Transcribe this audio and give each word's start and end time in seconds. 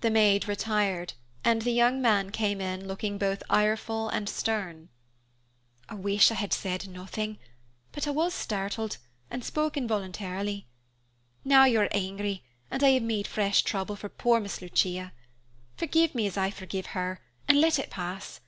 The 0.00 0.10
maid 0.10 0.48
retired, 0.48 1.12
and 1.44 1.62
the 1.62 1.70
young 1.70 2.02
man 2.02 2.30
came 2.30 2.60
in 2.60 2.88
looking 2.88 3.16
both 3.16 3.44
ireful 3.48 4.08
and 4.08 4.28
stern. 4.28 4.88
"I 5.88 5.94
wish 5.94 6.32
I 6.32 6.34
had 6.34 6.52
said 6.52 6.88
nothing, 6.88 7.38
but 7.92 8.08
I 8.08 8.10
was 8.10 8.34
startled, 8.34 8.96
and 9.30 9.44
spoke 9.44 9.76
involuntarily. 9.76 10.66
Now 11.44 11.64
you 11.66 11.78
are 11.78 11.88
angry, 11.92 12.42
and 12.72 12.82
I 12.82 12.88
have 12.94 13.04
made 13.04 13.28
fresh 13.28 13.62
trouble 13.62 13.94
for 13.94 14.08
poor 14.08 14.40
Miss 14.40 14.60
Lucia. 14.60 15.12
Forgive 15.76 16.12
me 16.12 16.26
as 16.26 16.36
I 16.36 16.50
forgive 16.50 16.86
her, 16.86 17.20
and 17.46 17.60
let 17.60 17.78
it 17.78 17.88
pass. 17.88 18.40